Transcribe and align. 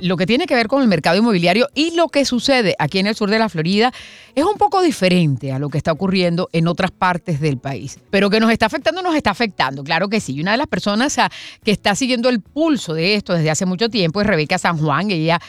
lo 0.00 0.16
que 0.16 0.26
tiene 0.26 0.46
que 0.46 0.54
ver 0.54 0.68
con 0.68 0.82
el 0.82 0.88
mercado 0.88 1.16
inmobiliario 1.16 1.68
y 1.74 1.94
lo 1.94 2.08
que 2.08 2.24
sucede 2.24 2.74
aquí 2.78 2.98
en 2.98 3.06
el 3.06 3.14
sur 3.14 3.30
de 3.30 3.38
la 3.38 3.48
Florida 3.48 3.92
es 4.34 4.44
un 4.44 4.56
poco 4.56 4.82
diferente 4.82 5.52
a 5.52 5.58
lo 5.58 5.68
que 5.68 5.78
está 5.78 5.92
ocurriendo 5.92 6.48
en 6.52 6.68
otras 6.68 6.90
partes 6.90 7.40
del 7.40 7.58
país. 7.58 7.98
Pero 8.10 8.30
que 8.30 8.40
nos 8.40 8.50
está 8.50 8.66
afectando, 8.66 9.02
nos 9.02 9.14
está 9.14 9.30
afectando, 9.30 9.82
claro 9.82 10.08
que 10.08 10.20
sí. 10.20 10.34
Y 10.34 10.40
una 10.40 10.52
de 10.52 10.58
las 10.58 10.66
personas 10.66 11.18
ah, 11.18 11.30
que 11.64 11.72
está 11.72 11.94
siguiendo 11.94 12.28
el 12.28 12.40
pulso 12.40 12.94
de 12.94 13.14
esto 13.14 13.34
desde 13.34 13.50
hace 13.50 13.66
mucho 13.66 13.88
tiempo 13.88 14.20
es 14.20 14.26
Rebeca 14.26 14.58
San 14.58 14.78
Juan. 14.78 15.10
Ella 15.10 15.40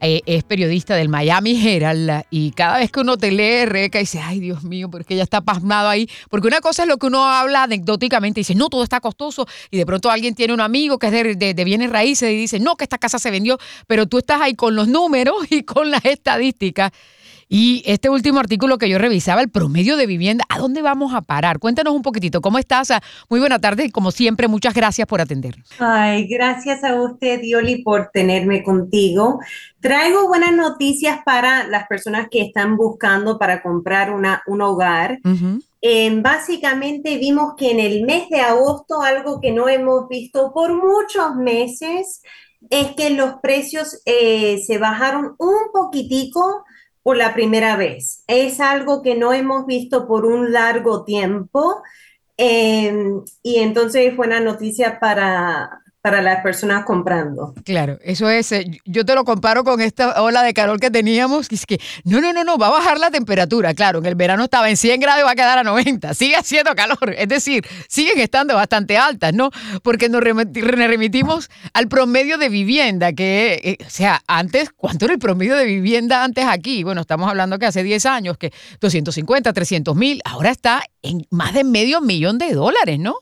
eh, 0.00 0.22
es 0.24 0.44
periodista 0.44 0.94
del 0.94 1.08
Miami 1.08 1.60
Herald 1.66 2.24
y 2.30 2.52
cada 2.52 2.78
vez 2.78 2.90
que 2.90 3.00
uno 3.00 3.18
te 3.18 3.30
lee, 3.30 3.66
Rebeca 3.66 3.98
dice, 3.98 4.20
ay 4.20 4.40
Dios 4.40 4.64
mío, 4.64 4.90
porque 4.90 5.14
ella 5.14 5.24
está 5.24 5.42
pasmado 5.42 5.88
ahí. 5.88 6.08
Porque 6.30 6.48
una 6.48 6.60
cosa 6.60 6.82
es 6.82 6.88
lo 6.88 6.96
que 6.96 7.06
uno 7.06 7.26
habla 7.26 7.64
anecdóticamente 7.64 8.40
y 8.40 8.42
dice, 8.42 8.54
no, 8.54 8.68
todo 8.68 8.82
está 8.82 9.00
costoso. 9.00 9.46
Y 9.70 9.76
de 9.76 9.86
pronto 9.86 10.10
alguien 10.10 10.34
tiene 10.34 10.54
un 10.54 10.60
amigo 10.60 10.98
que 10.98 11.08
es 11.08 11.38
de, 11.38 11.54
de 11.54 11.64
bienes 11.64 11.90
raíces 11.90 12.30
y 12.30 12.36
dice, 12.36 12.58
no, 12.60 12.76
que 12.76 12.84
esta 12.84 12.98
casa 12.98 13.18
se 13.18 13.30
vendió. 13.30 13.58
Pero 13.86 13.99
tú 14.06 14.18
estás 14.18 14.40
ahí 14.40 14.54
con 14.54 14.76
los 14.76 14.88
números 14.88 15.36
y 15.50 15.62
con 15.62 15.90
las 15.90 16.04
estadísticas. 16.04 16.92
Y 17.52 17.82
este 17.84 18.08
último 18.08 18.38
artículo 18.38 18.78
que 18.78 18.88
yo 18.88 18.96
revisaba, 18.96 19.40
el 19.40 19.50
promedio 19.50 19.96
de 19.96 20.06
vivienda, 20.06 20.44
¿a 20.48 20.60
dónde 20.60 20.82
vamos 20.82 21.12
a 21.14 21.20
parar? 21.20 21.58
Cuéntanos 21.58 21.92
un 21.92 22.02
poquitito, 22.02 22.40
¿cómo 22.40 22.58
estás? 22.58 22.92
Muy 23.28 23.40
buena 23.40 23.58
tarde 23.58 23.86
y 23.86 23.90
como 23.90 24.12
siempre, 24.12 24.46
muchas 24.46 24.72
gracias 24.72 25.08
por 25.08 25.20
atendernos. 25.20 25.68
Ay, 25.80 26.28
gracias 26.28 26.84
a 26.84 26.94
usted, 26.94 27.40
Dioli, 27.40 27.82
por 27.82 28.10
tenerme 28.12 28.62
contigo. 28.62 29.40
Traigo 29.80 30.28
buenas 30.28 30.52
noticias 30.52 31.22
para 31.24 31.66
las 31.66 31.88
personas 31.88 32.28
que 32.30 32.40
están 32.40 32.76
buscando 32.76 33.36
para 33.36 33.62
comprar 33.62 34.12
una, 34.12 34.44
un 34.46 34.62
hogar. 34.62 35.18
básicamente 36.22 37.18
vimos 37.18 37.54
que 37.56 37.72
en 37.72 37.80
el 37.80 38.04
mes 38.04 38.28
de 38.28 38.42
agosto, 38.42 39.02
algo 39.02 39.40
que 39.40 39.50
no 39.50 39.68
hemos 39.68 40.08
visto 40.08 40.52
por 40.52 40.72
muchos 40.72 41.34
meses, 41.34 42.22
es 42.68 42.94
que 42.94 43.10
los 43.10 43.36
precios 43.40 44.02
eh, 44.04 44.58
se 44.66 44.78
bajaron 44.78 45.34
un 45.38 45.72
poquitico 45.72 46.64
por 47.02 47.16
la 47.16 47.32
primera 47.32 47.76
vez. 47.76 48.24
Es 48.26 48.60
algo 48.60 49.02
que 49.02 49.14
no 49.16 49.32
hemos 49.32 49.66
visto 49.66 50.06
por 50.06 50.26
un 50.26 50.52
largo 50.52 51.04
tiempo. 51.04 51.82
Em, 52.36 53.22
y 53.42 53.56
entonces 53.58 54.14
fue 54.16 54.26
una 54.26 54.40
noticia 54.40 54.98
para, 55.00 55.82
para 56.02 56.22
las 56.22 56.42
personas 56.42 56.84
comprando. 56.84 57.54
Claro, 57.64 57.98
eso 58.02 58.28
es, 58.30 58.50
eh, 58.52 58.80
yo 58.86 59.04
te 59.04 59.14
lo 59.14 59.24
comparo 59.24 59.64
con 59.64 59.80
esta 59.80 60.22
ola 60.22 60.42
de 60.42 60.54
calor 60.54 60.80
que 60.80 60.90
teníamos, 60.90 61.48
que 61.48 61.54
es 61.54 61.66
que 61.66 61.78
no, 62.04 62.20
no, 62.20 62.32
no, 62.32 62.42
no, 62.42 62.56
va 62.56 62.68
a 62.68 62.70
bajar 62.70 62.98
la 62.98 63.10
temperatura, 63.10 63.74
claro, 63.74 63.98
en 63.98 64.06
el 64.06 64.14
verano 64.14 64.44
estaba 64.44 64.70
en 64.70 64.76
100 64.76 65.00
grados 65.00 65.20
y 65.20 65.24
va 65.24 65.32
a 65.32 65.34
quedar 65.34 65.58
a 65.58 65.62
90, 65.62 66.14
sigue 66.14 66.36
haciendo 66.36 66.74
calor, 66.74 67.14
es 67.16 67.28
decir, 67.28 67.66
siguen 67.88 68.18
estando 68.18 68.54
bastante 68.54 68.96
altas, 68.96 69.34
¿no? 69.34 69.50
Porque 69.82 70.08
nos 70.08 70.22
remitimos 70.22 71.50
al 71.74 71.88
promedio 71.88 72.38
de 72.38 72.48
vivienda, 72.48 73.12
que, 73.12 73.60
eh, 73.62 73.84
o 73.86 73.90
sea, 73.90 74.22
antes, 74.26 74.70
¿cuánto 74.70 75.04
era 75.04 75.14
el 75.14 75.20
promedio 75.20 75.54
de 75.56 75.66
vivienda 75.66 76.24
antes 76.24 76.46
aquí? 76.46 76.82
Bueno, 76.82 77.02
estamos 77.02 77.28
hablando 77.28 77.58
que 77.58 77.66
hace 77.66 77.82
10 77.82 78.06
años, 78.06 78.38
que 78.38 78.52
250, 78.80 79.52
300 79.52 79.94
mil, 79.94 80.22
ahora 80.24 80.50
está 80.50 80.82
en 81.02 81.26
más 81.30 81.52
de 81.52 81.64
medio 81.64 82.00
millón 82.00 82.38
de 82.38 82.54
dólares, 82.54 82.98
¿no? 82.98 83.16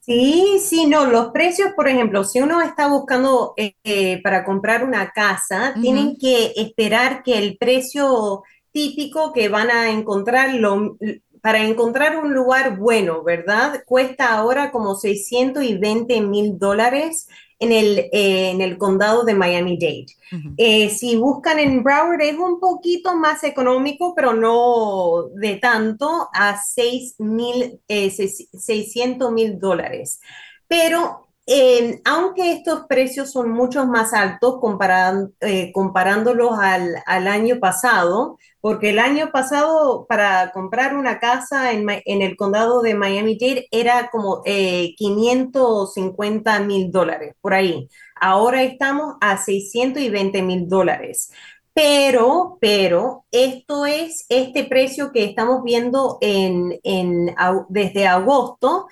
Sí, 0.00 0.58
sí, 0.58 0.86
no, 0.86 1.06
los 1.06 1.30
precios, 1.32 1.72
por 1.76 1.88
ejemplo, 1.88 2.24
si 2.24 2.40
uno 2.40 2.60
está 2.60 2.88
buscando 2.88 3.54
eh, 3.56 3.74
eh, 3.84 4.20
para 4.22 4.44
comprar 4.44 4.84
una 4.84 5.10
casa, 5.10 5.74
tienen 5.80 6.16
que 6.16 6.52
esperar 6.56 7.22
que 7.22 7.38
el 7.38 7.56
precio 7.58 8.42
típico 8.72 9.32
que 9.32 9.48
van 9.48 9.70
a 9.70 9.90
encontrar, 9.90 10.50
para 11.40 11.64
encontrar 11.64 12.16
un 12.16 12.32
lugar 12.32 12.78
bueno, 12.78 13.22
¿verdad? 13.22 13.82
Cuesta 13.86 14.34
ahora 14.34 14.70
como 14.70 14.94
620 14.94 16.20
mil 16.22 16.58
dólares 16.58 17.28
en 17.62 17.70
el, 17.70 17.98
eh, 18.12 18.50
en 18.50 18.60
el 18.60 18.76
condado 18.76 19.24
de 19.24 19.34
Miami-Dade. 19.34 20.06
Eh, 20.56 20.88
si 20.88 21.14
buscan 21.16 21.60
en 21.60 21.84
Broward 21.84 22.20
es 22.20 22.36
un 22.36 22.58
poquito 22.58 23.14
más 23.14 23.44
económico, 23.44 24.14
pero 24.16 24.34
no 24.34 25.28
de 25.34 25.56
tanto, 25.56 26.28
a 26.34 26.60
6 26.60 27.20
mil, 27.20 27.80
600 27.88 29.28
eh, 29.28 29.32
mil 29.32 29.60
dólares. 29.60 30.20
Pero 30.66 31.28
aunque 32.04 32.52
estos 32.52 32.86
precios 32.88 33.32
son 33.32 33.50
mucho 33.50 33.84
más 33.86 34.12
altos 34.12 34.60
eh, 35.40 35.72
comparándolos 35.72 36.52
al, 36.58 37.02
año 37.06 37.58
pasado, 37.58 38.38
porque 38.60 38.90
el 38.90 39.00
año 39.00 39.30
pasado 39.32 40.06
para 40.08 40.52
comprar 40.52 40.94
una 40.96 41.18
casa 41.18 41.72
en, 41.72 41.88
el 42.04 42.36
condado 42.36 42.80
de 42.82 42.94
Miami-Dade 42.94 43.66
era 43.70 44.08
como 44.10 44.42
550 44.44 46.60
mil 46.60 46.92
dólares, 46.92 47.34
por 47.40 47.54
ahí. 47.54 47.88
Ahora 48.20 48.62
estamos 48.62 49.16
a 49.20 49.36
620 49.36 50.42
mil 50.42 50.68
dólares. 50.68 51.30
Pero, 51.74 52.58
pero, 52.60 53.24
esto 53.30 53.86
es 53.86 54.26
este 54.28 54.64
precio 54.64 55.10
que 55.10 55.24
estamos 55.24 55.62
viendo 55.64 56.18
en, 56.20 56.78
desde 57.70 58.06
agosto, 58.06 58.88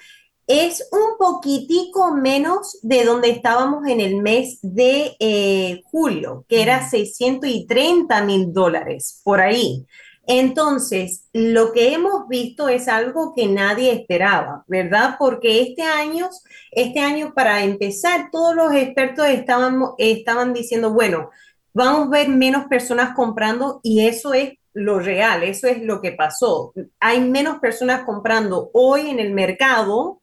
es 0.50 0.88
un 0.90 1.16
poquitico 1.16 2.10
menos 2.10 2.80
de 2.82 3.04
donde 3.04 3.30
estábamos 3.30 3.86
en 3.86 4.00
el 4.00 4.16
mes 4.16 4.58
de 4.62 5.14
eh, 5.20 5.80
julio, 5.84 6.44
que 6.48 6.60
era 6.60 6.90
630 6.90 8.24
mil 8.24 8.52
dólares, 8.52 9.20
por 9.22 9.40
ahí. 9.40 9.86
Entonces, 10.26 11.28
lo 11.32 11.70
que 11.70 11.94
hemos 11.94 12.26
visto 12.26 12.68
es 12.68 12.88
algo 12.88 13.32
que 13.32 13.46
nadie 13.46 13.92
esperaba, 13.92 14.64
¿verdad? 14.66 15.14
Porque 15.20 15.62
este 15.62 15.82
año, 15.82 16.28
este 16.72 16.98
año 16.98 17.32
para 17.32 17.62
empezar, 17.62 18.30
todos 18.32 18.56
los 18.56 18.74
expertos 18.74 19.28
estaban, 19.28 19.80
estaban 19.98 20.52
diciendo, 20.52 20.92
bueno, 20.92 21.30
vamos 21.72 22.08
a 22.08 22.10
ver 22.10 22.28
menos 22.28 22.66
personas 22.66 23.14
comprando 23.14 23.78
y 23.84 24.04
eso 24.04 24.34
es 24.34 24.54
lo 24.72 24.98
real, 24.98 25.44
eso 25.44 25.68
es 25.68 25.80
lo 25.80 26.00
que 26.00 26.10
pasó. 26.10 26.72
Hay 26.98 27.20
menos 27.20 27.60
personas 27.60 28.02
comprando 28.02 28.70
hoy 28.72 29.10
en 29.10 29.20
el 29.20 29.32
mercado 29.32 30.19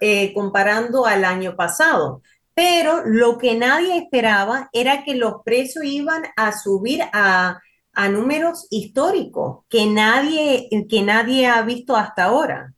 eh, 0.00 0.32
comparando 0.34 1.06
al 1.06 1.24
año 1.24 1.56
pasado. 1.56 2.22
Pero 2.54 3.02
lo 3.04 3.38
que 3.38 3.54
nadie 3.54 3.96
esperaba 3.96 4.68
era 4.72 5.04
que 5.04 5.14
los 5.14 5.42
precios 5.44 5.84
iban 5.84 6.22
a 6.36 6.52
subir 6.52 7.02
a 7.12 7.60
a 7.92 8.08
números 8.08 8.66
históricos 8.70 9.64
que 9.68 9.86
nadie, 9.86 10.68
que 10.88 11.02
nadie 11.02 11.46
ha 11.46 11.62
visto 11.62 11.96
hasta 11.96 12.24
ahora. 12.24 12.72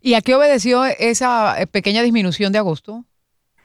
¿Y 0.00 0.14
a 0.14 0.20
qué 0.20 0.34
obedeció 0.34 0.84
esa 0.84 1.60
eh, 1.60 1.66
pequeña 1.66 2.02
disminución 2.02 2.52
de 2.52 2.58
agosto? 2.58 3.04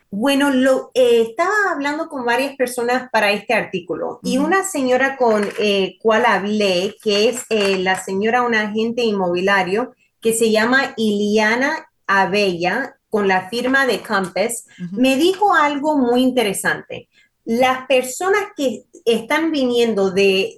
Bueno, 0.10 0.50
lo, 0.52 0.92
eh, 0.94 1.26
estaba 1.30 1.72
hablando 1.74 2.08
con 2.08 2.24
varias 2.24 2.56
personas 2.56 3.10
para 3.12 3.32
este 3.32 3.54
artículo 3.54 4.22
y 4.24 4.38
una 4.38 4.64
señora 4.64 5.18
con 5.18 5.46
eh, 5.60 5.98
cual 6.02 6.26
hablé, 6.26 6.96
que 7.04 7.28
es 7.28 7.44
eh, 7.50 7.78
la 7.80 8.02
señora, 8.02 8.44
un 8.44 8.56
agente 8.56 9.04
inmobiliario 9.04 9.94
que 10.22 10.34
se 10.34 10.50
llama 10.50 10.94
Iliana 10.96 11.90
Abella, 12.08 12.98
con 13.10 13.28
la 13.28 13.50
firma 13.50 13.86
de 13.86 14.02
Compass, 14.02 14.66
me 14.92 15.16
dijo 15.16 15.54
algo 15.54 15.98
muy 15.98 16.22
interesante. 16.22 17.10
Las 17.46 17.86
personas 17.88 18.42
que 18.56 18.84
están 19.06 19.52
viniendo 19.52 20.12
de, 20.12 20.58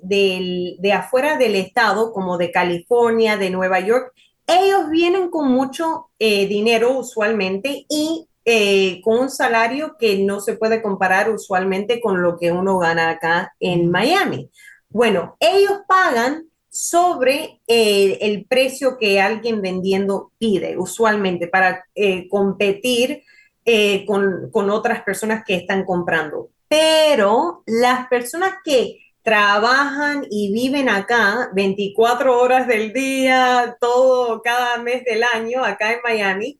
afuera 0.93 1.37
del 1.37 1.55
estado, 1.55 2.11
como 2.11 2.37
de 2.37 2.51
California, 2.51 3.37
de 3.37 3.49
Nueva 3.51 3.79
York, 3.79 4.11
ellos 4.47 4.89
vienen 4.89 5.29
con 5.29 5.51
mucho 5.51 6.09
eh, 6.17 6.47
dinero 6.47 6.97
usualmente 6.97 7.85
y 7.87 8.27
eh, 8.45 9.01
con 9.03 9.19
un 9.19 9.29
salario 9.29 9.95
que 9.99 10.17
no 10.17 10.39
se 10.39 10.57
puede 10.57 10.81
comparar 10.81 11.29
usualmente 11.29 12.01
con 12.01 12.23
lo 12.23 12.37
que 12.39 12.51
uno 12.51 12.79
gana 12.79 13.11
acá 13.11 13.53
en 13.59 13.91
Miami. 13.91 14.49
Bueno, 14.89 15.37
ellos 15.39 15.81
pagan 15.87 16.48
sobre 16.69 17.61
eh, 17.67 18.17
el 18.21 18.45
precio 18.45 18.97
que 18.97 19.19
alguien 19.19 19.61
vendiendo 19.61 20.31
pide 20.37 20.77
usualmente 20.77 21.47
para 21.47 21.85
competir 22.29 23.23
con, 24.07 24.49
con 24.51 24.69
otras 24.71 25.03
personas 25.03 25.43
que 25.45 25.53
están 25.53 25.85
comprando. 25.85 26.49
Pero 26.67 27.61
las 27.67 28.07
personas 28.07 28.55
que 28.63 28.97
trabajan 29.21 30.25
y 30.29 30.51
viven 30.51 30.89
acá 30.89 31.49
24 31.53 32.39
horas 32.39 32.67
del 32.67 32.93
día, 32.93 33.77
todo 33.79 34.41
cada 34.41 34.77
mes 34.77 35.03
del 35.05 35.23
año 35.23 35.63
acá 35.63 35.91
en 35.93 35.99
Miami, 36.03 36.59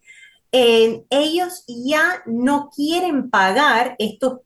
eh, 0.52 1.04
ellos 1.10 1.64
ya 1.68 2.24
no 2.26 2.70
quieren 2.76 3.30
pagar 3.30 3.96
estos, 4.00 4.40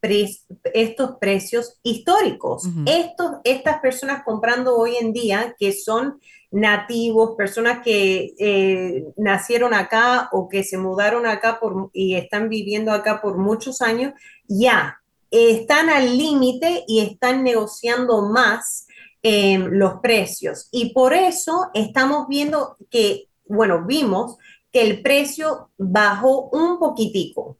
estos 0.73 1.11
precios 1.19 1.79
históricos. 1.83 2.63
estos, 2.85 3.31
estas 3.43 3.79
personas 3.79 4.23
comprando 4.25 4.75
hoy 4.75 4.97
en 4.99 5.13
día, 5.13 5.55
que 5.57 5.71
son 5.71 6.19
nativos, 6.51 7.35
personas 7.35 7.79
que 7.83 8.33
eh, 8.37 9.05
nacieron 9.17 9.73
acá 9.73 10.29
o 10.31 10.47
que 10.49 10.63
se 10.63 10.77
mudaron 10.77 11.25
acá 11.25 11.59
por, 11.59 11.89
y 11.93 12.15
están 12.15 12.49
viviendo 12.49 12.91
acá 12.91 13.21
por 13.21 13.37
muchos 13.37 13.81
años, 13.81 14.13
ya 14.47 14.99
están 15.31 15.89
al 15.89 16.15
límite 16.15 16.83
y 16.87 16.99
están 16.99 17.43
negociando 17.43 18.21
más 18.21 18.87
eh, 19.23 19.57
los 19.57 19.95
precios. 20.01 20.67
Y 20.71 20.93
por 20.93 21.13
eso 21.13 21.69
estamos 21.73 22.27
viendo 22.27 22.77
que, 22.91 23.29
bueno, 23.47 23.85
vimos 23.87 24.37
que 24.73 24.81
el 24.81 25.01
precio 25.01 25.69
bajó 25.77 26.49
un 26.49 26.77
poquitico. 26.79 27.57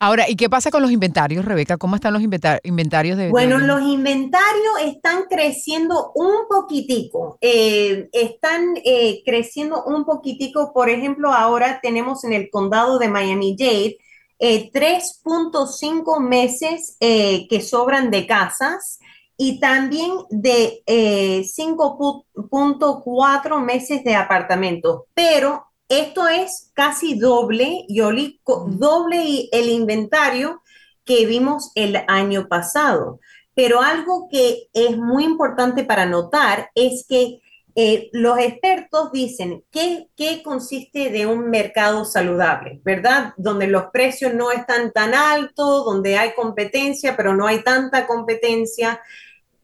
Ahora, 0.00 0.28
¿y 0.28 0.34
qué 0.34 0.50
pasa 0.50 0.72
con 0.72 0.82
los 0.82 0.90
inventarios, 0.90 1.44
Rebeca? 1.44 1.76
¿Cómo 1.76 1.94
están 1.94 2.12
los 2.12 2.22
inventarios 2.22 3.16
de... 3.16 3.28
Bueno, 3.28 3.58
los 3.58 3.82
inventarios 3.82 4.80
están 4.82 5.26
creciendo 5.28 6.10
un 6.14 6.48
poquitico, 6.48 7.38
eh, 7.40 8.08
están 8.12 8.74
eh, 8.84 9.22
creciendo 9.24 9.84
un 9.84 10.04
poquitico, 10.04 10.72
por 10.72 10.88
ejemplo, 10.88 11.32
ahora 11.32 11.78
tenemos 11.82 12.24
en 12.24 12.32
el 12.32 12.50
condado 12.50 12.98
de 12.98 13.08
Miami-Dade 13.08 13.98
3.5 14.40 16.16
eh, 16.16 16.20
meses 16.20 16.96
que 16.98 17.60
sobran 17.60 18.10
de 18.10 18.26
casas 18.26 18.98
y 19.36 19.60
también 19.60 20.12
de 20.30 20.82
5.4 20.86 23.62
meses 23.62 24.02
de 24.02 24.14
apartamentos, 24.14 25.02
pero 25.14 25.69
esto 25.90 26.28
es 26.28 26.70
casi 26.72 27.18
doble, 27.18 27.84
Yoli, 27.88 28.40
doble 28.46 29.48
el 29.50 29.68
inventario 29.68 30.62
que 31.04 31.26
vimos 31.26 31.72
el 31.74 31.98
año 32.06 32.46
pasado. 32.46 33.18
Pero 33.54 33.82
algo 33.82 34.28
que 34.30 34.68
es 34.72 34.96
muy 34.96 35.24
importante 35.24 35.82
para 35.82 36.06
notar 36.06 36.70
es 36.76 37.04
que 37.08 37.40
eh, 37.74 38.08
los 38.12 38.38
expertos 38.38 39.10
dicen 39.10 39.64
que, 39.72 40.06
consiste 40.44 41.10
de 41.10 41.26
un 41.26 41.50
mercado 41.50 42.04
saludable, 42.04 42.80
¿verdad? 42.84 43.34
Donde 43.36 43.66
los 43.66 43.86
precios 43.92 44.32
no 44.32 44.52
están 44.52 44.92
tan 44.92 45.12
altos, 45.12 45.84
donde 45.84 46.16
hay 46.16 46.34
competencia, 46.34 47.16
pero 47.16 47.34
no 47.34 47.48
hay 47.48 47.64
tanta 47.64 48.06
competencia. 48.06 49.00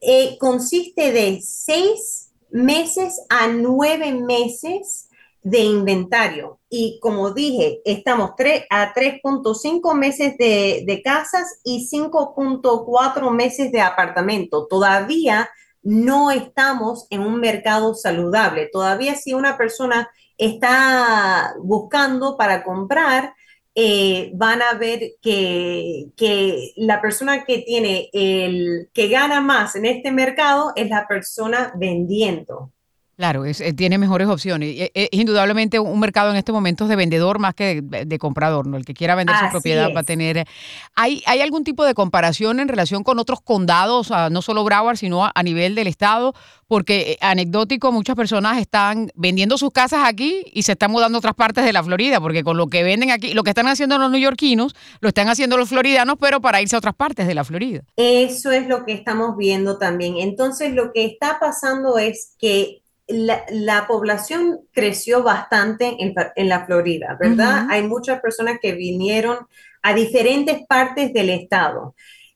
Eh, 0.00 0.36
consiste 0.40 1.12
de 1.12 1.40
seis 1.40 2.32
meses 2.50 3.20
a 3.28 3.46
nueve 3.46 4.12
meses 4.12 5.05
de 5.46 5.60
inventario. 5.60 6.58
Y 6.68 6.98
como 7.00 7.30
dije, 7.30 7.80
estamos 7.84 8.30
a 8.68 8.92
3.5 8.92 9.94
meses 9.94 10.36
de, 10.36 11.00
casas 11.04 11.60
y 11.62 11.88
5.4 11.88 13.30
meses 13.30 13.70
de 13.70 13.80
apartamento. 13.80 14.66
Todavía 14.66 15.48
no 15.84 16.32
estamos 16.32 17.06
en 17.10 17.20
un 17.20 17.38
mercado 17.38 17.94
saludable. 17.94 18.68
Todavía 18.72 19.14
si 19.14 19.34
una 19.34 19.56
persona 19.56 20.10
está 20.36 21.54
buscando 21.62 22.36
para 22.36 22.64
comprar, 22.64 23.32
eh, 23.72 24.32
van 24.34 24.62
a 24.62 24.74
ver 24.74 25.12
que, 25.22 26.06
que, 26.16 26.72
la 26.74 27.00
persona 27.00 27.44
que 27.44 27.58
tiene 27.58 28.10
el 28.12 28.88
que 28.92 29.06
gana 29.06 29.40
más 29.40 29.76
en 29.76 29.86
este 29.86 30.10
mercado 30.10 30.72
es 30.74 30.88
la 30.88 31.06
persona 31.06 31.72
vendiendo. 31.76 32.72
Claro, 33.16 33.46
es, 33.46 33.62
eh, 33.62 33.72
tiene 33.72 33.96
mejores 33.96 34.28
opciones. 34.28 34.74
Es, 34.78 34.90
es, 34.92 35.08
indudablemente 35.12 35.78
un 35.78 35.98
mercado 35.98 36.30
en 36.30 36.36
estos 36.36 36.52
momentos 36.52 36.86
de 36.90 36.96
vendedor 36.96 37.38
más 37.38 37.54
que 37.54 37.80
de, 37.82 38.18
comprador, 38.18 38.66
¿no? 38.66 38.76
El 38.76 38.84
que 38.84 38.92
quiera 38.92 39.14
vender 39.14 39.34
su 39.36 39.50
propiedad 39.50 39.88
va 39.96 40.00
a 40.00 40.04
tener. 40.04 40.46
¿Hay, 40.94 41.22
¿Hay 41.26 41.40
algún 41.40 41.64
tipo 41.64 41.86
de 41.86 41.94
comparación 41.94 42.60
en 42.60 42.68
relación 42.68 43.04
con 43.04 43.18
otros 43.18 43.40
condados, 43.40 44.12
no 44.30 44.42
solo 44.42 44.64
Broward, 44.64 44.98
sino 44.98 45.24
a, 45.34 45.42
nivel 45.42 45.74
del 45.74 45.86
estado? 45.86 46.34
Porque 46.68 47.12
eh, 47.12 47.18
anecdótico, 47.22 47.90
muchas 47.90 48.16
personas 48.16 48.58
están 48.58 49.10
vendiendo 49.14 49.56
sus 49.56 49.70
casas 49.70 50.00
aquí 50.04 50.44
y 50.52 50.64
se 50.64 50.72
están 50.72 50.90
mudando 50.90 51.16
a 51.16 51.20
otras 51.20 51.34
partes 51.34 51.64
de 51.64 51.72
la 51.72 51.82
Florida, 51.82 52.20
porque 52.20 52.44
con 52.44 52.58
lo 52.58 52.66
que 52.66 52.82
venden 52.82 53.12
aquí, 53.12 53.32
lo 53.32 53.44
que 53.44 53.50
están 53.50 53.66
haciendo 53.66 53.96
los 53.96 54.10
neoyorquinos, 54.10 54.74
lo 55.00 55.08
están 55.08 55.30
haciendo 55.30 55.56
los 55.56 55.70
floridanos, 55.70 56.16
pero 56.20 56.42
para 56.42 56.60
irse 56.60 56.76
a 56.76 56.80
otras 56.80 56.94
partes 56.94 57.26
de 57.26 57.34
la 57.34 57.44
Florida. 57.44 57.80
Eso 57.96 58.50
es 58.50 58.68
lo 58.68 58.84
que 58.84 58.92
estamos 58.92 59.38
viendo 59.38 59.78
también. 59.78 60.16
Entonces, 60.18 60.74
lo 60.74 60.92
que 60.92 61.06
está 61.06 61.38
pasando 61.40 61.96
es 61.96 62.34
que 62.38 62.82
la, 63.08 63.86
población 63.86 64.60
creció 64.72 65.22
bastante 65.22 65.96
en, 65.98 66.48
la 66.48 66.66
Florida, 66.66 67.16
¿verdad? 67.20 67.66
Hay 67.70 67.82
muchas 67.82 68.20
personas 68.20 68.58
que 68.60 68.72
vinieron 68.72 69.38
a 69.82 69.94
diferentes 69.94 70.66
partes 70.66 71.12
del 71.12 71.30
estado. 71.30 71.94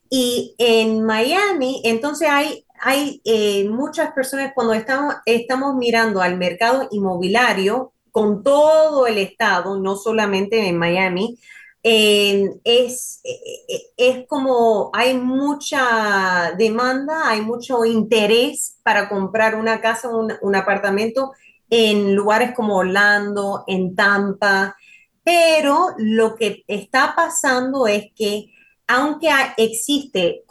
Y 0.09 0.55
en 0.57 1.03
Miami, 1.03 1.81
entonces 1.85 2.27
hay, 2.29 2.65
hay 2.79 3.21
eh, 3.25 3.67
muchas 3.69 4.11
personas 4.11 4.51
cuando 4.55 4.73
estamos, 4.73 5.15
estamos 5.25 5.75
mirando 5.75 6.21
al 6.21 6.37
mercado 6.37 6.87
inmobiliario 6.91 7.93
con 8.11 8.43
todo 8.43 9.07
el 9.07 9.17
estado, 9.17 9.79
no 9.79 9.95
solamente 9.95 10.67
en 10.67 10.77
Miami, 10.77 11.37
es, 11.83 13.21
e, 13.23 13.39
e, 13.67 13.81
es 13.97 14.27
como 14.27 14.91
hay 14.93 15.15
mucha 15.15 16.53
demanda, 16.57 17.29
hay 17.29 17.41
mucho 17.41 17.85
interés 17.85 18.77
para 18.83 19.09
comprar 19.09 19.55
una 19.55 19.81
casa, 19.81 20.09
un, 20.09 20.33
un 20.41 20.55
apartamento 20.55 21.31
en 21.69 22.15
lugares 22.15 22.53
como 22.55 22.75
Orlando, 22.75 23.63
en 23.67 23.95
Tampa, 23.95 24.75
pero 25.23 25.95
lo 25.97 26.35
que 26.35 26.63
está 26.67 27.13
pasando 27.15 27.87
es 27.87 28.07
que 28.15 28.51
aunque 28.87 29.29
existe 29.55 30.43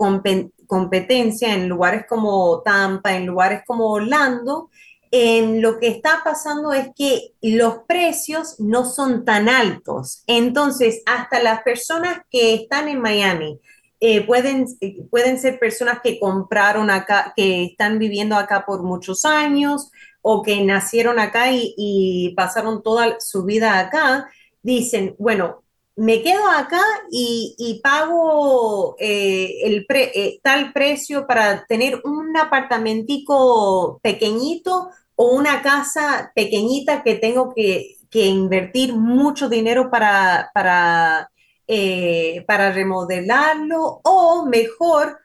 competencia 0.66 1.52
en 1.54 1.68
lugares 1.68 2.06
como 2.08 2.62
Tampa, 2.62 3.14
en 3.14 3.26
lugares 3.26 3.62
como 3.66 3.90
Orlando, 3.90 4.70
lo 5.12 5.80
que 5.80 5.88
está 5.88 6.20
pasando 6.22 6.72
es 6.72 6.90
que 6.94 7.32
los 7.42 7.78
precios 7.88 8.60
no 8.60 8.84
son 8.84 9.24
tan 9.24 9.48
altos. 9.48 10.22
Entonces, 10.26 11.02
hasta 11.06 11.42
las 11.42 11.62
personas 11.62 12.20
que 12.30 12.54
están 12.54 12.88
en 12.88 13.00
Miami, 13.00 13.60
eh, 14.02 14.24
pueden, 14.26 14.66
pueden 15.10 15.38
ser 15.38 15.58
personas 15.58 16.00
que 16.02 16.18
compraron 16.18 16.90
acá, 16.90 17.34
que 17.36 17.64
están 17.64 17.98
viviendo 17.98 18.36
acá 18.36 18.64
por 18.64 18.82
muchos 18.82 19.24
años 19.26 19.90
o 20.22 20.42
que 20.42 20.64
nacieron 20.64 21.18
acá 21.18 21.48
y, 21.52 22.32
pasaron 22.36 22.82
toda 22.82 23.16
su 23.20 23.44
vida 23.44 23.78
acá, 23.78 24.30
dicen, 24.62 25.14
bueno, 25.18 25.64
me 26.00 26.22
quedo 26.22 26.48
acá 26.48 26.82
y, 27.10 27.78
pago 27.82 28.96
eh, 28.98 29.58
el 29.64 29.86
eh, 29.90 30.40
tal 30.42 30.72
precio 30.72 31.26
para 31.26 31.66
tener 31.66 32.00
un 32.04 32.34
apartamentico 32.38 34.00
pequeñito 34.02 34.88
o 35.14 35.34
una 35.36 35.60
casa 35.60 36.32
pequeñita 36.34 37.02
que 37.02 37.16
tengo 37.16 37.52
que, 37.54 37.98
invertir 38.12 38.94
mucho 38.94 39.50
dinero 39.50 39.90
para, 39.90 40.50
para, 40.54 41.30
eh, 41.68 42.46
remodelarlo 42.48 44.00
o 44.02 44.46
mejor 44.46 45.18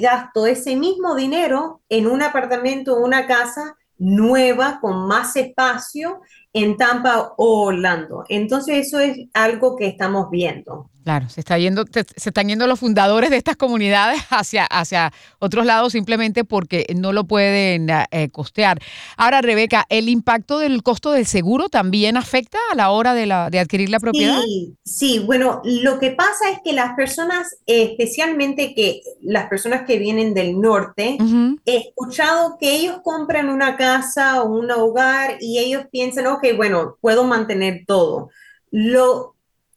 gasto 0.00 0.46
ese 0.46 0.76
mismo 0.76 1.14
dinero 1.14 1.80
en 1.88 2.06
un 2.08 2.22
apartamento 2.22 2.94
o 2.94 3.04
una 3.04 3.26
casa 3.26 3.76
nueva 3.96 4.80
con 4.82 5.06
más 5.06 5.34
espacio 5.36 6.20
en 6.52 6.76
Tampa 6.76 7.34
o 7.36 7.66
Orlando. 7.66 8.24
Entonces 8.28 8.86
eso 8.86 8.98
es 9.00 9.18
algo 9.32 9.76
que 9.76 9.86
estamos 9.86 10.30
viendo. 10.30 10.90
Claro, 11.04 11.28
se, 11.28 11.40
está 11.40 11.58
yendo, 11.58 11.84
se 11.92 12.28
están 12.28 12.48
yendo 12.48 12.66
los 12.68 12.78
fundadores 12.78 13.30
de 13.30 13.36
estas 13.36 13.56
comunidades 13.56 14.20
hacia, 14.30 14.64
hacia 14.66 15.12
otros 15.40 15.66
lados 15.66 15.92
simplemente 15.92 16.44
porque 16.44 16.86
no 16.94 17.12
lo 17.12 17.24
pueden 17.24 17.88
eh, 17.90 18.28
costear. 18.30 18.78
Ahora, 19.16 19.42
Rebeca, 19.42 19.84
¿el 19.88 20.08
impacto 20.08 20.58
del 20.58 20.82
costo 20.82 21.10
del 21.10 21.26
seguro 21.26 21.68
también 21.68 22.16
afecta 22.16 22.58
a 22.70 22.76
la 22.76 22.90
hora 22.90 23.14
de, 23.14 23.26
la, 23.26 23.50
de 23.50 23.58
adquirir 23.58 23.90
la 23.90 23.98
propiedad? 23.98 24.40
Sí, 24.42 24.76
sí, 24.84 25.18
bueno, 25.18 25.60
lo 25.64 25.98
que 25.98 26.10
pasa 26.12 26.50
es 26.52 26.60
que 26.64 26.72
las 26.72 26.94
personas, 26.94 27.56
especialmente 27.66 28.74
que 28.74 29.02
las 29.20 29.48
personas 29.48 29.82
que 29.82 29.98
vienen 29.98 30.34
del 30.34 30.60
norte, 30.60 31.18
he 31.66 31.76
escuchado 31.78 32.58
que 32.60 32.76
ellos 32.76 32.98
compran 33.02 33.48
una 33.48 33.76
casa 33.76 34.42
o 34.42 34.48
un 34.48 34.70
hogar 34.70 35.38
y 35.40 35.58
ellos 35.58 35.84
piensan, 35.90 36.28
ok, 36.28 36.41
bueno, 36.50 36.98
puedo 37.00 37.22
mantener 37.22 37.84
todo. 37.86 38.30
Lo, 38.72 39.36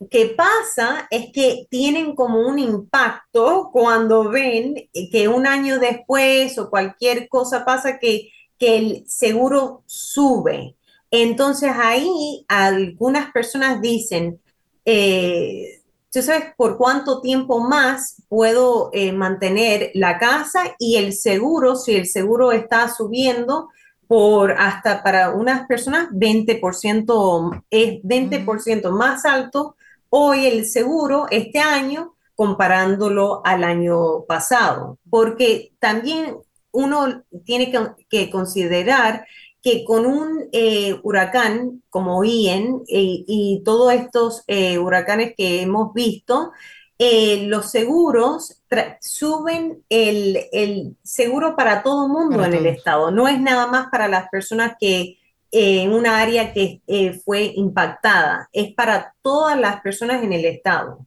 que 0.09 0.27
pasa 0.27 1.07
es 1.09 1.31
que 1.31 1.67
tienen 1.69 2.15
como 2.15 2.39
un 2.47 2.59
impacto 2.59 3.69
cuando 3.71 4.29
ven 4.29 4.89
que 5.11 5.27
un 5.27 5.47
año 5.47 5.79
después 5.79 6.57
o 6.57 6.69
cualquier 6.69 7.29
cosa 7.29 7.65
pasa 7.65 7.97
que, 7.99 8.31
el 8.57 9.03
seguro 9.05 9.83
sube. 9.85 10.75
Entonces 11.11 11.71
ahí 11.75 12.43
algunas 12.47 13.31
personas 13.31 13.79
dicen, 13.79 14.41
eh, 14.85 15.83
¿tú 16.11 16.23
sabes 16.23 16.45
por 16.57 16.75
cuánto 16.75 17.21
tiempo 17.21 17.59
más 17.59 18.23
puedo 18.27 18.89
eh, 18.91 19.11
mantener 19.11 19.91
la 19.93 20.17
casa 20.17 20.75
y 20.79 20.95
el 20.95 21.13
seguro, 21.13 21.75
si 21.75 21.95
el 21.95 22.07
seguro 22.07 22.51
está 22.53 22.91
subiendo, 22.91 23.69
por 24.07 24.51
hasta 24.51 25.03
para 25.03 25.31
unas 25.31 25.67
personas 25.67 26.09
20%, 26.09 27.63
es 27.69 28.01
20% 28.03 28.91
más 28.91 29.25
alto 29.25 29.75
hoy 30.09 30.45
el 30.45 30.65
seguro 30.65 31.27
este 31.29 31.59
año 31.59 32.15
comparándolo 32.35 33.41
al 33.45 33.63
año 33.63 34.25
pasado, 34.27 34.99
porque 35.09 35.73
también 35.79 36.37
uno 36.71 37.23
tiene 37.45 37.71
que, 38.09 38.29
considerar 38.29 39.25
que 39.61 39.83
con 39.85 40.05
un 40.05 40.47
eh, 40.51 40.99
huracán 41.01 41.81
como 41.89 42.23
Ian 42.23 42.81
eh, 42.87 43.23
y 43.25 43.61
todos 43.65 43.93
estos 43.93 44.43
eh, 44.47 44.77
huracanes 44.77 45.33
que 45.35 45.61
hemos 45.61 45.93
visto, 45.93 46.51
los 46.99 47.71
seguros 47.71 48.61
suben 49.01 49.83
el, 49.89 50.95
seguro 51.03 51.55
para 51.55 51.83
todo 51.83 52.07
mundo 52.07 52.43
en 52.43 52.53
el 52.53 52.65
estado. 52.65 53.11
No 53.11 53.27
es 53.27 53.39
nada 53.39 53.67
más 53.67 53.87
para 53.91 54.07
las 54.07 54.29
personas 54.29 54.73
que 54.79 55.17
en 55.51 55.93
una 55.93 56.19
área 56.19 56.53
que 56.53 56.81
fue 57.23 57.53
impactada, 57.55 58.49
es 58.51 58.73
para 58.73 59.13
todas 59.21 59.57
las 59.59 59.81
personas 59.81 60.23
en 60.23 60.33
el 60.33 60.45
estado. 60.45 61.05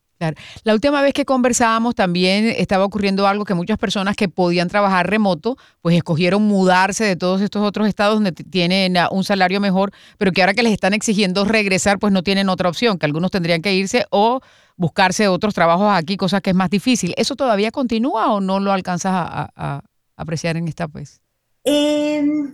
La 0.65 0.75
última 0.75 1.01
vez 1.01 1.13
que 1.13 1.25
conversábamos 1.25 1.95
también 1.95 2.47
estaba 2.57 2.85
ocurriendo 2.85 3.27
algo 3.29 3.45
que 3.45 3.55
muchas 3.55 3.79
personas 3.79 4.17
que 4.17 4.29
podían 4.29 4.69
trabajar 4.69 5.09
remoto, 5.09 5.57
pues 5.81 5.97
escogieron 5.97 6.43
mudarse 6.43 7.05
de 7.05 7.15
todos 7.15 7.41
estos 7.41 7.63
otros 7.63 7.87
estados 7.87 8.17
donde 8.17 8.33
tienen 8.33 8.97
un 9.13 9.23
salario 9.23 9.61
mejor, 9.61 9.93
pero 10.19 10.33
que 10.33 10.43
ahora 10.43 10.55
que 10.55 10.65
les 10.65 10.73
están 10.73 10.93
exigiendo 10.93 11.45
regresar, 11.45 12.01
pues 12.01 12.13
no 12.13 12.23
tienen 12.23 12.49
otra 12.49 12.69
opción, 12.69 12.99
que 12.99 13.07
algunos 13.07 13.31
tendrían 13.31 13.63
que 13.63 13.75
irse 13.75 14.07
o 14.11 14.41
buscarse 14.79 15.29
otros 15.29 15.53
trabajos 15.53 15.93
aquí, 15.93 16.17
cosa 16.17 16.41
que 16.41 16.51
es 16.51 16.57
más 16.57 16.71
difícil. 16.71 17.13
¿Eso 17.19 17.37
todavía 17.37 17.71
continúa 17.71 18.33
o 18.33 18.41
no 18.41 18.61
lo 18.61 18.73
alcanzas 18.73 19.13
a, 19.15 19.83
apreciar 20.17 20.57
en 20.57 20.67
esta 20.67 20.87
vez? 20.87 21.21
Em, 21.65 22.51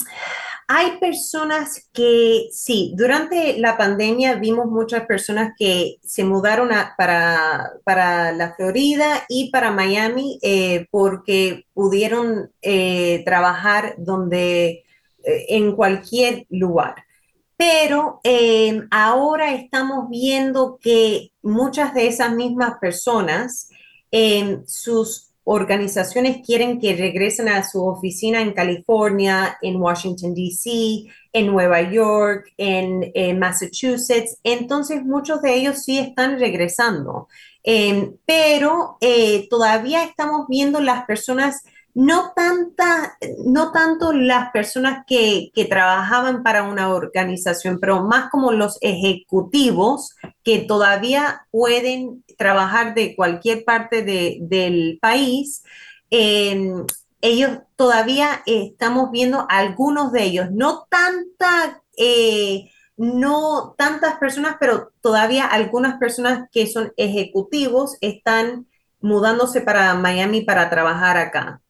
hay 0.66 0.98
personas 0.98 1.88
que, 1.92 2.48
sí, 2.50 2.92
durante 2.96 3.58
la 3.58 3.76
pandemia 3.76 4.34
vimos 4.34 4.66
muchas 4.66 5.06
personas 5.06 5.52
que 5.58 5.96
se 6.02 6.24
mudaron 6.24 6.70
para, 6.96 7.72
para, 7.84 8.32
la 8.32 8.54
Florida 8.54 9.24
y 9.28 9.50
para 9.50 9.70
Miami 9.70 10.38
eh, 10.42 10.86
porque 10.90 11.66
pudieron 11.74 12.50
eh, 12.60 13.22
trabajar 13.24 13.94
donde, 13.98 14.84
eh, 15.22 15.46
en 15.48 15.76
cualquier 15.76 16.46
lugar. 16.48 17.04
Pero 17.66 18.20
ahora 18.90 19.54
estamos 19.54 20.10
viendo 20.10 20.78
que 20.78 21.30
muchas 21.42 21.94
de 21.94 22.08
esas 22.08 22.34
mismas 22.34 22.74
personas, 22.78 23.70
sus 24.66 25.30
organizaciones 25.44 26.44
quieren 26.44 26.78
que 26.78 26.94
regresen 26.94 27.48
a 27.48 27.62
su 27.64 27.82
oficina 27.82 28.42
en 28.42 28.52
California, 28.52 29.56
en 29.62 29.76
Washington, 29.76 30.34
D.C., 30.34 31.04
en 31.32 31.46
Nueva 31.46 31.90
York, 31.90 32.52
en, 32.58 33.38
Massachusetts. 33.38 34.38
Entonces, 34.44 35.02
muchos 35.02 35.40
de 35.40 35.54
ellos 35.54 35.84
sí 35.84 35.98
están 35.98 36.38
regresando. 36.38 37.28
Em, 37.62 38.14
pero 38.26 38.98
eh, 39.00 39.48
todavía 39.48 40.04
estamos 40.04 40.46
viendo 40.48 40.80
las 40.80 41.06
personas 41.06 41.62
no, 41.94 42.32
tanta, 42.34 43.16
no 43.44 43.70
tanto 43.70 44.12
las 44.12 44.50
personas 44.50 45.04
que, 45.06 45.50
trabajaban 45.68 46.42
para 46.42 46.64
una 46.64 46.92
organización, 46.92 47.78
pero 47.80 48.02
más 48.04 48.30
como 48.30 48.52
los 48.52 48.78
ejecutivos 48.80 50.14
que 50.42 50.58
todavía 50.58 51.46
pueden 51.50 52.24
trabajar 52.36 52.94
de 52.94 53.14
cualquier 53.14 53.64
parte 53.64 54.02
del 54.02 54.98
país. 55.00 55.62
Em, 56.10 56.84
ellos 57.20 57.58
todavía 57.76 58.42
estamos 58.44 59.10
viendo 59.10 59.46
algunos 59.48 60.12
de 60.12 60.24
ellos, 60.24 60.48
no 60.50 60.86
tanta, 60.90 61.82
eh, 61.96 62.70
no 62.96 63.74
tantas 63.78 64.16
personas, 64.16 64.56
pero 64.60 64.92
todavía 65.00 65.46
algunas 65.46 65.98
personas 65.98 66.48
que 66.52 66.66
son 66.66 66.92
ejecutivos 66.96 67.96
están 68.00 68.66
mudándose 69.00 69.60
para 69.60 69.94
Miami 69.94 70.42
para 70.42 70.70
trabajar 70.70 71.16
acá. 71.16 71.60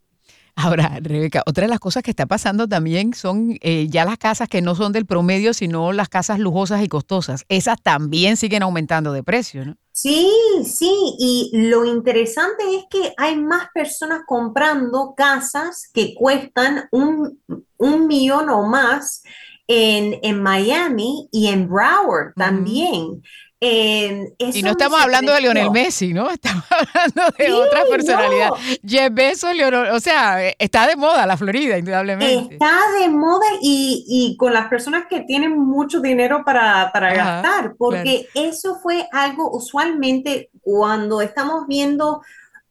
Ahora, 0.57 0.99
Rebeca, 1.03 1.43
otra 1.47 1.63
de 1.63 1.69
las 1.69 1.81
cosas 1.81 2.03
que 2.03 2.11
está 2.11 2.27
pasando 2.27 2.69
también 2.69 3.13
son 3.15 3.59
eh, 3.61 3.89
ya 3.89 4.05
las 4.05 4.19
casas 4.19 4.49
que 4.49 4.63
no 4.63 4.75
son 4.75 4.93
del 4.93 5.05
promedio, 5.05 5.53
sino 5.53 5.93
las 5.93 6.09
casas 6.09 6.39
lujosas 6.39 6.83
y 6.83 6.89
costosas. 6.89 7.45
Esas 7.49 7.83
también 7.83 8.37
siguen 8.37 8.63
aumentando 8.63 9.13
de 9.13 9.23
precio, 9.23 9.65
¿no? 9.65 9.77
Sí, 9.97 10.29
sí, 10.65 10.93
y 11.21 11.51
lo 11.53 11.85
interesante 11.85 12.65
es 12.77 12.85
que 12.91 13.15
hay 13.17 13.37
más 13.37 13.69
personas 13.73 14.23
comprando 14.27 15.15
casas 15.17 15.89
que 15.93 16.15
cuestan 16.17 16.89
un, 16.91 17.39
millón 17.79 18.51
o 18.51 18.67
más 18.67 19.23
en, 19.69 20.43
Miami 20.43 21.29
y 21.31 21.47
en 21.47 21.69
Broward 21.69 22.35
también. 22.35 23.23
Eh, 23.61 24.35
y 24.39 24.63
no 24.63 24.73
estamos 24.73 25.01
hablando 25.01 25.33
de 25.33 25.41
Lionel 25.41 25.71
Messi, 25.71 26.13
¿no? 26.13 26.31
Estamos 26.31 26.65
hablando 26.71 27.37
de 27.39 27.53
otra 27.53 27.85
personalidad. 27.89 28.51
Jeff 28.87 29.13
Bezos, 29.13 29.55
o 29.93 30.01
sea, 30.01 30.49
está 30.59 30.87
de 30.87 30.97
moda 30.97 31.27
la 31.27 31.37
Florida, 31.37 31.79
indudablemente. 31.79 32.55
Está 32.55 32.79
de 33.01 33.09
moda 33.09 33.47
y, 33.63 34.37
con 34.39 34.53
las 34.53 34.69
personas 34.69 35.05
que 35.09 35.21
tienen 35.21 35.59
mucho 35.59 36.01
dinero 36.01 36.43
para, 36.45 36.91
gastar, 36.93 37.75
porque 37.79 38.29
eso 38.35 38.79
fue 38.83 39.09
algo 39.13 39.51
usualmente 39.51 40.51
cuando 40.61 41.23
estamos 41.23 41.67
viendo 41.67 42.23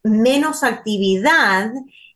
menos 0.03 0.63
actividad, 0.63 1.71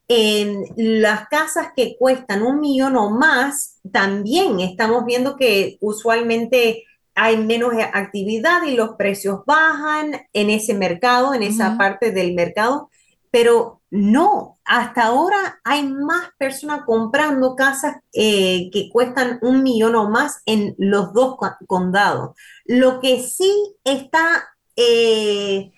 en 0.10 0.64
las 0.78 1.28
casas 1.28 1.70
que 1.76 1.98
cuestan 2.00 2.44
un 2.44 2.62
millón 2.62 2.96
o 2.96 3.10
más, 3.10 3.78
también 3.92 4.60
estamos 4.62 5.06
viendo 5.06 5.36
que 5.36 5.78
usualmente 5.82 6.86
hay 7.18 7.38
menos 7.38 7.74
actividad 7.94 8.62
y 8.64 8.76
los 8.76 8.92
precios 8.96 9.42
bajan 9.46 10.22
en 10.34 10.50
ese 10.52 10.76
mercado, 10.76 11.34
en 11.34 11.42
esa 11.42 11.76
parte 11.76 12.12
del 12.12 12.36
mercado, 12.36 12.92
pero 13.32 13.82
no, 13.90 14.60
hasta 14.64 15.06
ahora 15.06 15.60
hay 15.64 15.88
más 15.88 16.30
personas 16.38 16.84
comprando 16.86 17.56
casas 17.56 17.98
eh, 18.14 18.70
que 18.72 18.90
cuestan 18.92 19.40
un 19.42 19.64
millón 19.64 19.96
o 19.96 20.10
más 20.10 20.44
en 20.46 20.76
los 20.78 21.12
dos 21.14 21.38
condados. 21.66 22.36
Lo 22.66 23.00
que 23.00 23.24
sí 23.24 23.52
está 23.84 24.50
eh, 24.76 25.72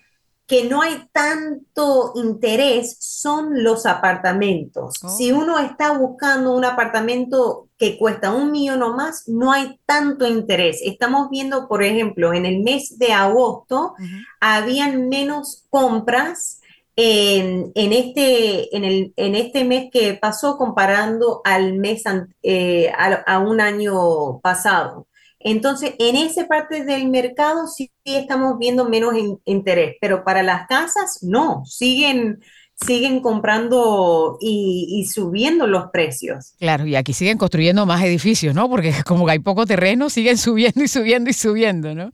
que 0.46 0.64
no 0.64 0.82
hay 0.82 1.08
tanto 1.12 2.12
interés 2.16 2.98
son 3.00 3.64
los 3.64 3.86
apartamentos. 3.86 4.96
Si 5.16 5.32
oh. 5.32 5.38
uno 5.38 5.58
está 5.58 5.96
buscando 5.96 6.52
un 6.54 6.66
apartamento 6.66 7.69
que 7.80 7.96
cuesta 7.96 8.30
un 8.30 8.52
millón 8.52 8.82
o 8.82 8.94
más, 8.94 9.26
no 9.26 9.52
hay 9.52 9.80
tanto 9.86 10.28
interés. 10.28 10.82
Estamos 10.84 11.30
viendo, 11.30 11.66
por 11.66 11.82
ejemplo, 11.82 12.34
en 12.34 12.44
el 12.44 12.60
mes 12.60 12.98
de 12.98 13.14
agosto, 13.14 13.94
habían 14.38 15.08
menos 15.08 15.64
compras 15.70 16.60
en, 16.94 17.72
este, 17.74 18.76
en, 18.76 18.84
el, 18.84 19.14
en 19.16 19.34
este 19.34 19.64
mes 19.64 19.88
que 19.90 20.12
pasó 20.12 20.58
comparando 20.58 21.40
al 21.42 21.72
mes 21.78 22.04
eh, 22.42 22.92
a 22.94 23.38
un 23.38 23.62
año 23.62 24.40
pasado. 24.40 25.06
Entonces, 25.38 25.94
en 25.98 26.16
esa 26.16 26.46
parte 26.46 26.84
del 26.84 27.08
mercado 27.08 27.66
sí 27.66 27.90
estamos 28.04 28.58
viendo 28.58 28.90
menos 28.90 29.14
interés, 29.46 29.96
pero 30.02 30.22
para 30.22 30.42
las 30.42 30.66
casas 30.66 31.20
no, 31.22 31.64
siguen, 31.64 32.42
siguen 32.84 33.20
comprando 33.20 34.38
y, 34.40 35.08
subiendo 35.12 35.66
los 35.66 35.90
precios. 35.90 36.54
Claro, 36.58 36.86
y 36.86 36.96
aquí 36.96 37.12
siguen 37.12 37.38
construyendo 37.38 37.86
más 37.86 38.02
edificios, 38.02 38.54
¿no? 38.54 38.68
Porque 38.68 38.92
como 39.06 39.28
hay 39.28 39.38
poco 39.38 39.66
terreno, 39.66 40.10
siguen 40.10 40.38
subiendo 40.38 40.82
y 40.82 40.88
subiendo 40.88 41.30
y 41.30 41.32
subiendo, 41.32 41.94
¿no? 41.94 42.10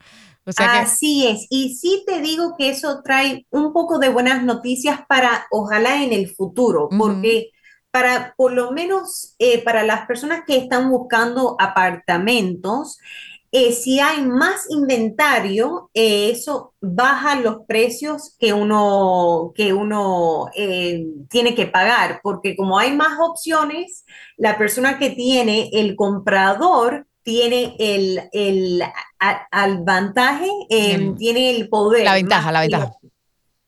Así 0.58 1.26
es, 1.26 1.46
y 1.50 1.75
sí 1.75 2.04
te 2.06 2.20
digo 2.20 2.54
que 2.56 2.68
eso 2.68 3.02
trae 3.02 3.44
un 3.50 3.73
poco 3.73 3.99
de 3.99 4.11
buenas 4.11 4.44
noticias 4.44 5.00
para, 5.08 5.44
ojalá 5.50 6.04
en 6.04 6.12
el 6.12 6.30
futuro, 6.30 6.88
porque 6.96 7.50
para, 7.90 8.32
por 8.37 8.52
lo 8.52 8.70
menos 8.70 9.35
eh, 9.40 9.64
para 9.64 9.82
las 9.82 10.06
personas 10.06 10.42
que 10.46 10.56
están 10.56 10.88
buscando 10.88 11.56
apartamentos, 11.58 13.00
eh, 13.58 13.72
si 13.72 14.00
hay 14.00 14.22
más 14.22 14.66
inventario, 14.68 15.90
eh, 15.94 16.30
eso 16.30 16.75
baja 16.80 17.40
los 17.40 17.60
precios 17.66 18.36
que 18.38 18.52
uno, 18.52 19.52
que 19.54 19.72
uno 19.72 20.50
tiene 21.30 21.54
que 21.54 21.66
pagar, 21.66 22.20
porque 22.22 22.54
como 22.54 22.78
hay 22.78 22.94
más 22.94 23.18
opciones, 23.18 24.04
la 24.36 24.58
persona 24.58 24.98
que 24.98 25.10
tiene, 25.10 25.70
el 25.72 25.96
comprador, 25.96 27.06
tiene 27.22 27.75
el, 27.78 28.20
el, 28.32 28.82
tiene 31.16 31.50
el 31.56 31.68
poder. 31.70 32.04
La 32.04 32.14
ventaja, 32.14 32.52
la 32.52 32.60
ventaja. 32.60 32.92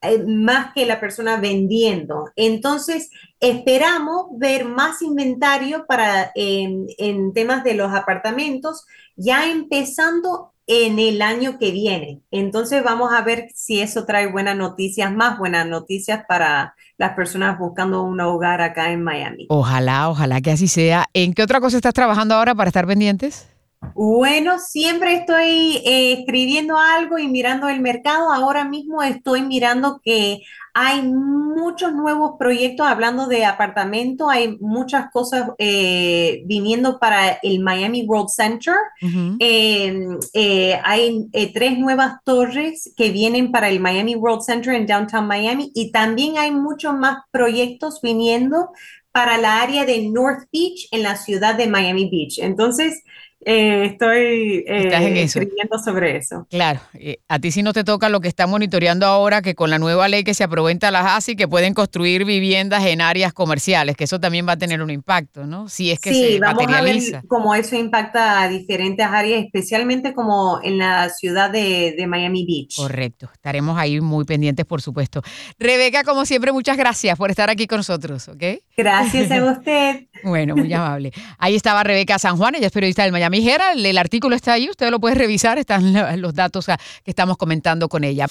Eh, 0.00 0.24
más 0.24 0.72
que 0.74 0.86
la 0.86 1.00
persona 1.00 1.38
vendiendo. 1.38 2.30
Entonces, 2.36 3.10
esperamos 3.40 4.26
ver 4.38 4.64
más 4.64 5.02
inventario 5.02 5.86
para 5.86 6.30
en, 6.36 6.86
temas 7.34 7.64
de 7.64 7.74
los 7.74 7.92
apartamentos, 7.92 8.86
ya 9.16 9.50
empezando 9.50 10.52
en 10.68 11.00
el 11.00 11.20
año 11.20 11.58
que 11.58 11.72
viene. 11.72 12.20
Entonces 12.30 12.84
vamos 12.84 13.12
a 13.12 13.22
ver 13.22 13.48
si 13.54 13.80
eso 13.80 14.04
trae 14.04 14.30
buenas 14.30 14.56
noticias, 14.56 15.12
más 15.12 15.38
buenas 15.38 15.66
noticias 15.66 16.24
para 16.28 16.74
las 16.96 17.14
personas 17.14 17.58
buscando 17.58 18.02
un 18.02 18.20
hogar 18.20 18.60
acá 18.60 18.92
en 18.92 19.02
Miami. 19.02 19.46
Ojalá, 19.48 20.10
ojalá 20.10 20.40
que 20.42 20.52
así 20.52 20.68
sea. 20.68 21.06
¿En 21.12 21.32
qué 21.32 21.42
otra 21.42 21.60
cosa 21.60 21.78
estás 21.78 21.94
trabajando 21.94 22.34
ahora 22.34 22.54
para 22.54 22.68
estar 22.68 22.86
pendientes? 22.86 23.48
Bueno, 23.94 24.58
siempre 24.58 25.14
estoy 25.14 25.76
eh, 25.84 26.12
escribiendo 26.20 26.76
algo 26.76 27.18
y 27.18 27.28
mirando 27.28 27.68
el 27.68 27.80
mercado. 27.80 28.32
Ahora 28.32 28.64
mismo 28.64 29.02
estoy 29.02 29.42
mirando 29.42 30.00
que 30.04 30.42
hay 30.74 31.02
muchos 31.02 31.92
nuevos 31.92 32.32
proyectos 32.38 32.86
hablando 32.86 33.26
de 33.26 33.44
apartamento. 33.44 34.30
Hay 34.30 34.56
muchas 34.60 35.10
cosas 35.12 35.50
eh, 35.58 36.42
viniendo 36.46 36.98
para 36.98 37.38
el 37.42 37.60
Miami 37.60 38.04
World 38.04 38.28
Center. 38.28 38.74
Em, 39.00 40.18
eh, 40.32 40.80
hay 40.84 41.28
tres 41.52 41.78
nuevas 41.78 42.18
torres 42.24 42.92
que 42.96 43.10
vienen 43.10 43.52
para 43.52 43.68
el 43.68 43.80
Miami 43.80 44.16
World 44.16 44.42
Center 44.42 44.74
en 44.74 44.86
Downtown 44.86 45.26
Miami 45.26 45.70
y 45.74 45.92
también 45.92 46.38
hay 46.38 46.50
muchos 46.50 46.94
más 46.94 47.18
proyectos 47.30 48.00
viniendo 48.00 48.70
para 49.12 49.38
la 49.38 49.60
área 49.62 49.84
de 49.84 50.08
North 50.08 50.48
Beach 50.52 50.86
en 50.92 51.02
la 51.02 51.16
ciudad 51.16 51.56
de 51.56 51.66
Miami 51.66 52.08
Beach. 52.08 52.38
Entonces, 52.38 53.02
eh, 53.44 53.84
estoy 53.84 54.64
eh, 54.66 55.22
escribiendo 55.22 55.78
sobre 55.78 56.16
eso. 56.16 56.46
Claro, 56.50 56.80
eh, 56.94 57.18
a 57.28 57.38
ti 57.38 57.52
sí 57.52 57.62
no 57.62 57.72
te 57.72 57.84
toca 57.84 58.08
lo 58.08 58.20
que 58.20 58.26
está 58.26 58.48
monitoreando 58.48 59.06
ahora, 59.06 59.42
que 59.42 59.54
con 59.54 59.70
la 59.70 59.78
nueva 59.78 60.08
ley 60.08 60.24
que 60.24 60.34
se 60.34 60.42
aprobó 60.42 60.70
en 60.70 60.80
Tallahassee, 60.80 61.36
que 61.36 61.46
pueden 61.46 61.72
construir 61.72 62.24
viviendas 62.24 62.84
en 62.84 63.00
áreas 63.00 63.32
comerciales, 63.32 63.96
que 63.96 64.04
eso 64.04 64.18
también 64.18 64.46
va 64.46 64.52
a 64.52 64.56
tener 64.56 64.82
un 64.82 64.90
impacto, 64.90 65.46
¿no? 65.46 65.68
Si 65.68 65.92
es 65.92 66.00
que 66.00 66.12
sí, 66.12 66.32
se 66.32 66.40
vamos 66.40 66.64
materializa. 66.66 67.18
a 67.18 67.20
ver 67.20 67.28
cómo 67.28 67.54
eso 67.54 67.76
impacta 67.76 68.42
a 68.42 68.48
diferentes 68.48 69.06
áreas, 69.06 69.44
especialmente 69.44 70.14
como 70.14 70.58
en 70.64 70.78
la 70.78 71.08
ciudad 71.08 71.48
de, 71.50 71.94
de 71.96 72.06
Miami 72.08 72.44
Beach. 72.44 72.76
Correcto, 72.76 73.30
estaremos 73.32 73.78
ahí 73.78 74.00
muy 74.00 74.24
pendientes, 74.24 74.66
por 74.66 74.82
supuesto. 74.82 75.22
Rebeca, 75.60 76.02
como 76.02 76.26
siempre, 76.26 76.50
muchas 76.50 76.76
gracias 76.76 77.16
por 77.16 77.30
estar 77.30 77.48
aquí 77.50 77.68
con 77.68 77.78
nosotros, 77.78 78.26
¿ok? 78.28 78.42
Gracias 78.76 79.30
a 79.30 79.44
usted. 79.52 80.06
bueno, 80.24 80.56
muy 80.56 80.72
amable. 80.72 81.12
Ahí 81.38 81.54
estaba 81.54 81.84
Rebeca 81.84 82.18
San 82.18 82.36
Juan, 82.36 82.56
ella 82.56 82.66
es 82.66 82.72
periodista 82.72 83.04
del 83.04 83.12
Miami 83.12 83.27
Herald. 83.34 83.84
El 83.84 83.98
artículo 83.98 84.34
está 84.34 84.54
ahí, 84.54 84.68
usted 84.68 84.90
lo 84.90 85.00
puede 85.00 85.14
revisar, 85.14 85.58
están 85.58 86.20
los 86.20 86.34
datos 86.34 86.66
que 86.66 86.76
estamos 87.10 87.36
comentando 87.36 87.88
con 87.88 88.04
ella. 88.04 88.26